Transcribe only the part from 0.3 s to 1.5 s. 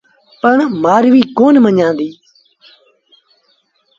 پر مآرويٚ